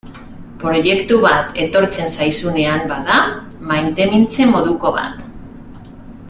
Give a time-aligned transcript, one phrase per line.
[0.61, 3.19] Proiektu bat etortzen zaizunean bada
[3.73, 5.93] maitemintze moduko bat.